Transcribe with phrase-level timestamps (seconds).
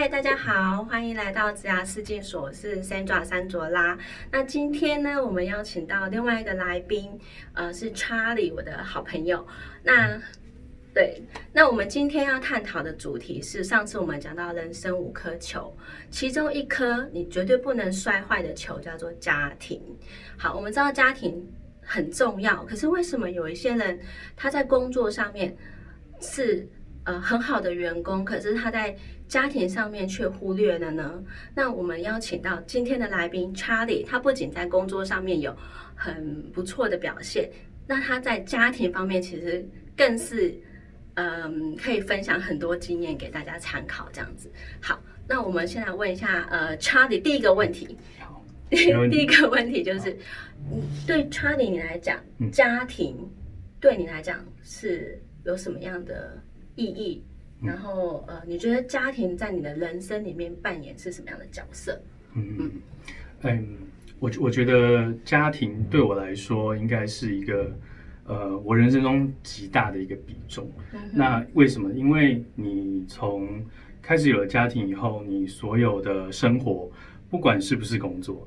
[0.00, 3.98] 嗨，大家好，欢迎来到职涯世界所，我是 Sandra 三卓拉。
[4.30, 7.18] 那今天呢，我们邀请到另外一个来宾，
[7.52, 9.44] 呃，是 Charlie，我的好朋友。
[9.82, 10.16] 那
[10.94, 11.20] 对，
[11.52, 15.76] 那我们今天要探讨的主题是，上次我们讲到人生五颗球，
[16.10, 19.82] 其中一颗你绝对不能摔坏的球叫做家庭。
[20.36, 21.44] 好，我们知道家庭
[21.82, 23.98] 很重要，可是为什么有一些人
[24.36, 25.56] 他在工作上面
[26.20, 26.68] 是
[27.02, 28.96] 呃很好的员工，可是他在
[29.28, 31.22] 家庭上面却忽略了呢？
[31.54, 35.54] 那我们邀请到今天的来宾 Charlie，他不仅在工作上面有
[35.94, 37.48] 很不错的表现，
[37.86, 39.64] 那他在家庭方面其实
[39.96, 40.58] 更是。
[41.20, 44.48] 嗯，可以分享很多经验给大家参考，这样子。
[44.80, 47.98] 好，那我们先来问一下，呃，Charlie，第一个问题。
[48.70, 50.16] 第一个问题就是，
[51.08, 53.28] 对 Charlie 你来讲，家庭
[53.80, 56.40] 对你来讲是有什么样的
[56.76, 57.24] 意义？
[57.62, 62.00] 然后，呃，你觉得家庭在你的人生里面扮演是什么样的角色？
[62.34, 62.70] 嗯嗯
[63.42, 63.76] 嗯，
[64.18, 67.70] 我我觉得家庭对我来说应该是一个。
[68.30, 70.70] 呃，我人生中极大的一个比重。
[71.14, 71.90] 那为什么？
[71.94, 73.64] 因为你从
[74.02, 76.90] 开始有了家庭以后，你所有的生活，
[77.30, 78.46] 不管是不是工作，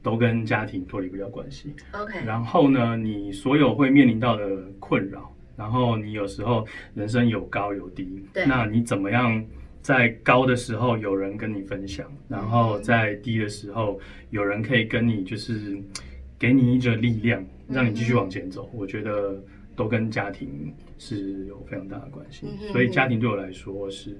[0.00, 1.74] 都跟家庭脱离不了关系。
[1.90, 2.24] OK。
[2.24, 8.24] 然后呢，你所有会面临到的困扰，然后你有时候人生有高有低。
[8.32, 8.46] 对。
[8.46, 9.44] 那你怎么样
[9.82, 13.98] 在高的时候有人跟你分享，然后在低的时候
[14.30, 15.80] 有人可以跟你就是。
[16.38, 18.68] 给你一个力量，让你继续往前走。
[18.74, 19.42] 我觉得
[19.74, 24.14] 都跟家庭是有非常大的关系，所以家庭对我来说是，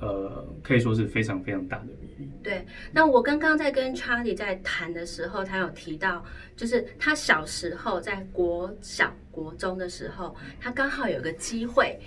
[0.00, 2.30] 呃，可以说是非常非常大的比例。
[2.42, 6.24] 对，那我刚刚在跟 Charlie 在谈的时候，他有提到，
[6.56, 11.98] 就是他小时候在国小、国中的时候，他刚好有个机会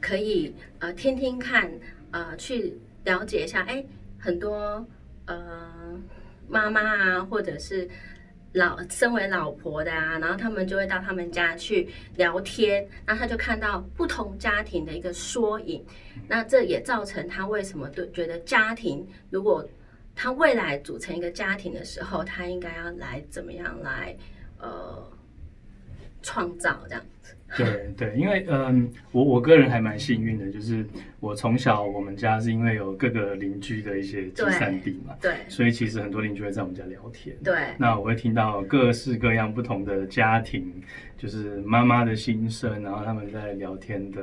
[0.00, 1.72] 可以呃听听看，
[2.10, 3.84] 呃，去了解一下，哎，
[4.18, 4.86] 很多
[5.24, 5.98] 呃
[6.48, 7.88] 妈妈啊，或者是。
[8.54, 15.84] 老身为老婆的啊，然后他们就会到他们家去聊天，那他就看到不同家庭的一个缩影，
[16.28, 19.68] 那这也造成他为什么对觉得家庭，如果
[20.14, 24.16] 他未来组成一个家庭的时候，他应该要来怎么样来
[24.58, 25.04] 呃
[26.22, 27.34] 创造这样子。
[27.58, 30.84] 对对，因为嗯，我我个人还蛮幸运的，就是
[31.20, 40.70] 我从小我们家是因为有各个邻居的一些集散地嘛，对，所以其实很多邻居会在我们家聊天，对，那我会听到各式各样不同的家庭，
[41.16, 44.22] 就是妈妈的心声，然后他们在聊天的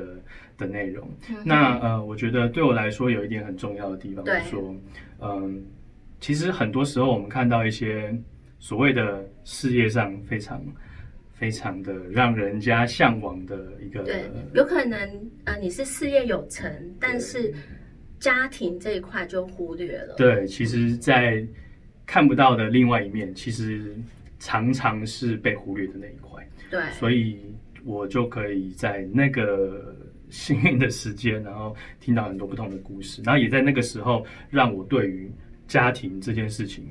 [0.57, 1.07] 的内容。
[1.45, 4.75] 那呃，我觉得对我来说有一点很重要的地方，就是说，
[5.21, 5.63] 嗯，
[6.19, 8.13] 其实很多时候我们看到一些
[8.59, 10.61] 所谓的事业上非常。
[11.41, 14.99] 非常的让人家向往的一个，对，有可能
[15.45, 17.51] 呃你是事业有成，但是
[18.19, 20.13] 家庭这一块就忽略了。
[20.17, 21.43] 对，其实，在
[22.05, 23.95] 看不到的另外一面，其实
[24.37, 26.47] 常常是被忽略的那一块。
[26.69, 27.39] 对，所以
[27.83, 29.95] 我就可以在那个
[30.29, 35.31] 幸运的时间，然后听到很多不同的故事，然后也在那个时候让我对于
[35.67, 36.85] 家庭这件事情。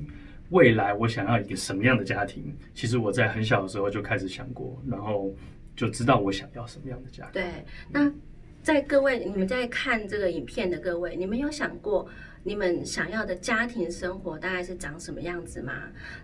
[0.51, 2.55] 未来我想要一个什么样的家庭？
[2.73, 5.33] 其实我在很小的时候就开始想过，然后
[5.75, 7.41] 就知道我想要什么样的家庭。
[7.41, 8.11] 对，那
[8.61, 12.05] 在各位你们在看这个影片的各位，你们有想过
[12.43, 15.73] 你们想要的家庭生活大概是长什么样子吗？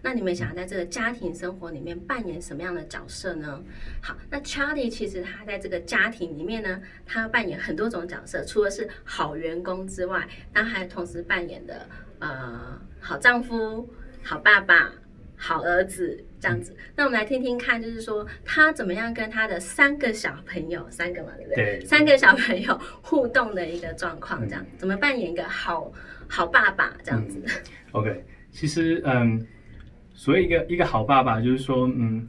[0.02, 3.64] 那你们想要在这个家庭生活里面扮演什么样的角色呢？
[4.02, 11.88] 好，那 Charlie 其实他在这个家庭里面呢，他扮演很多种角色，除了是好员工之外，他还同时扮演的
[12.20, 13.90] 呃好丈夫。
[14.24, 14.92] 好爸爸，
[15.36, 16.76] 好儿子，这样子。
[16.96, 21.78] 那我们来听听看，就是说他怎么样跟他的三个小朋友，三个嘛，对不对？
[21.80, 21.86] 对。
[21.86, 25.92] 三个小朋友互动的一个状况，这样怎么扮演一个好
[26.28, 27.42] 好爸爸这样子
[27.92, 29.46] ？OK，其实嗯，
[30.14, 32.28] 所以一个一个好爸爸，就是说嗯，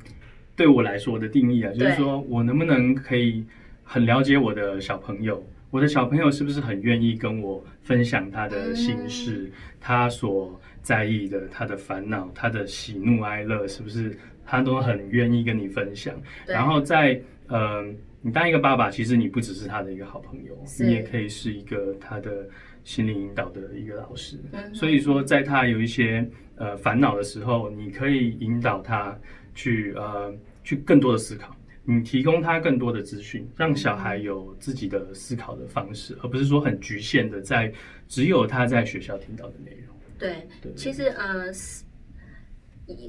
[0.55, 3.45] 对我来说的定义啊，就是说我能不能可以
[3.83, 9.51] 很了解我的小朋友，我的小朋友是不是很愿意跟我分享他的心事，
[9.81, 10.61] 他所。
[10.81, 14.17] 在意的，他的烦恼，他的喜怒哀乐，是不是
[14.47, 16.15] 他都很愿意跟你分享？
[16.47, 17.85] 然后在呃，
[18.23, 22.49] 你当一个爸爸，其实你不只是他的一个好朋友，你也可以是一个他的
[22.85, 24.39] 心灵引导的一个老师。
[24.73, 26.27] 所以说，在他有一些
[26.57, 29.15] 呃烦恼的时候，你可以引导他
[29.55, 31.55] 去呃去更多的思考，
[31.91, 37.73] 你提供他更多的资讯，让小孩有自己的思考的方式，而不是说很局限的在
[38.07, 39.97] 只有他在学校听到的内容。
[40.19, 40.47] 对，
[40.77, 41.51] 其实呃，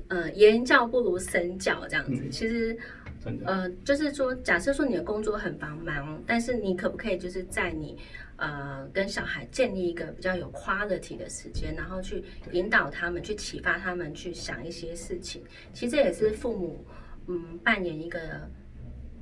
[0.07, 2.29] 呃，言教不如身教这样子。
[2.29, 2.77] 其实，
[3.43, 7.97] 呃，就是说，假设说你的工作很繁忙，但是你可不可以就是在你
[8.37, 12.23] 呃跟小孩建立一个比较有 quality 的时间，然后去
[12.53, 15.43] 引导他们，去启发他们去想一些事情。
[15.73, 16.85] 其实这也是父母
[17.27, 18.49] 嗯扮演一个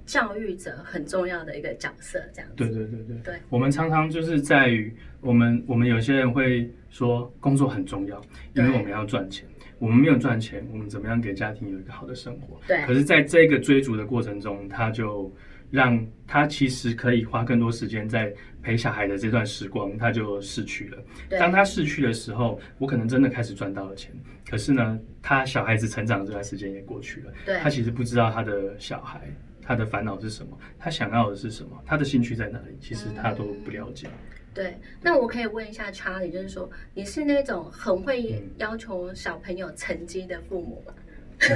[0.08, 2.56] 教育者很重要的一个角色，这样子。
[2.56, 8.20] 对对对对对我们常常就是在于我们我们有些人会说工作很重要，
[8.56, 9.48] 因为我们要赚钱。
[9.80, 12.60] 我们没有赚钱，我们怎么样给家庭有一个好的生活？
[12.68, 15.32] 对可是，在这个追逐的过程中，他就
[15.70, 18.34] 让他其实可以花更多时间在
[18.64, 20.98] 陪小孩的这段时光，他就逝去了。
[21.30, 24.12] 对当他逝去的时候，我可能真的开始赚到了钱，
[24.50, 27.32] 可是呢，他小孩子成长的这段时间也过去了。
[27.46, 29.22] 对他其实不知道他的小孩
[29.68, 34.08] 他的烦恼是什么，他想要的是什么，他的兴趣在哪里，其实他都不了解。
[34.54, 40.94] 对，那我可以问一下查理，就是说你是那种很会嗯要求小朋友成绩的父母吗？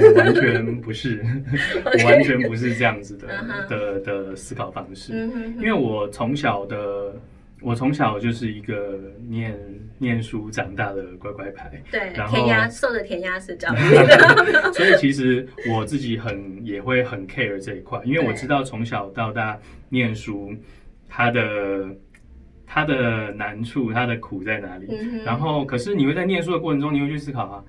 [0.00, 1.24] 我完全不是，
[1.84, 5.12] 我完全不是这样子的的的思考方式，
[5.56, 7.16] 因为我从小的。
[7.62, 8.98] 我从小就是一个
[9.28, 9.58] 念
[9.98, 20.52] 念书长大的乖乖牌，对，然后填鸭受的填鸭式教育的， 所以其实我自己很也会很 care 这一块，因为我知道从小到大念书，
[21.08, 21.86] 它的
[22.66, 24.86] 它的难处，它的苦在哪里。
[24.90, 27.64] 嗯然后，可是你会在念书的过程中，你会去思考啊，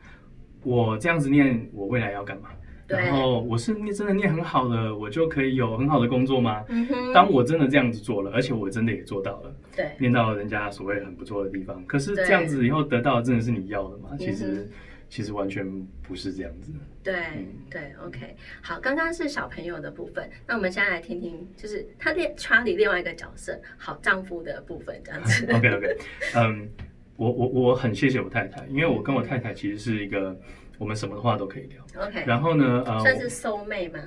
[0.64, 2.50] 我这样子念，我未来要干嘛？
[2.96, 6.64] 对然后我是念真的念很好了，我就可以有很好的工作吗？
[6.70, 14.10] 嗯哼，当我真的这样子做了，而且我真的也做到了，对念到人家所谓很不错的地方，可是对这样子以后得到的真的是你要的吗？
[14.20, 14.70] 其实、嗯
[15.10, 15.64] 其实完全
[16.02, 16.72] 不是这样子。
[17.04, 25.46] 对嗯对，OK，好，刚刚是小朋友的部分，那我们现在来听听，就是他另查理另外一个角色，好丈夫的部分，这样子。
[25.54, 25.98] OK OK，
[26.36, 26.68] 嗯，
[27.16, 30.36] 我我我很谢谢我太太，因为我跟我太太其实是一个
[30.78, 32.06] 我们什么话都可以聊。
[32.06, 34.00] OK，然后呢，呃，算是 soul 妹吗？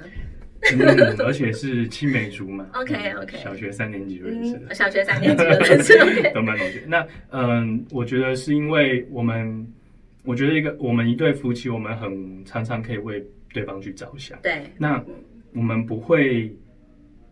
[0.73, 2.67] 嗯，而且是青梅竹马。
[2.73, 4.75] OK，嗯 OK 小学三年级就认识嗯，了。
[4.75, 6.83] 小学三年级就认识都蛮同学。
[6.87, 9.67] 那嗯，我觉得是因为我们，
[10.25, 14.39] 我觉得一个我们一对夫妻，我们很常常可以为对方去着想。
[14.43, 15.01] 对，那
[15.53, 16.55] 我们不会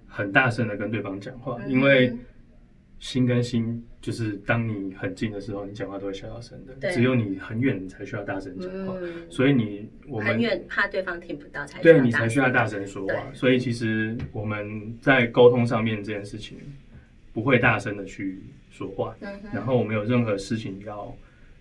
[0.06, 2.12] 很大声的跟对方讲话，嗯因为
[2.98, 8.94] 心跟心就是当你很近的时候，你讲话都会小小声的；只有你很远，你才需要大声讲话。
[9.00, 13.30] 嗯，所以你我们很远，怕对方听不到才对你才需要大声声说话。
[13.34, 16.58] 所以其实我们在沟通上面这件事情
[17.32, 21.14] 不会大声的去说话，嗯然后我们有任何事情要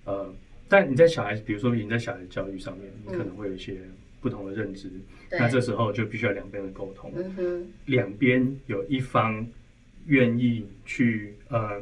[0.06, 0.33] 呃，
[0.69, 3.77] 但你在小孩，比如说你在小孩教育上面，你可能会有一些
[4.21, 4.89] 不同的认知，
[5.31, 9.45] 那这时候就必须要两边的沟通，嗯，两边有一方
[10.06, 11.82] 愿意去呃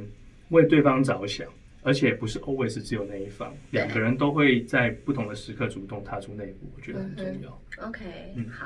[0.49, 1.47] 为对方着想。
[1.83, 7.59] 而且不是 always 只有那一方，两个人都会在不同的时刻主动踏出那一步，我觉得很重要。
[7.87, 8.59] OK，、嗯好，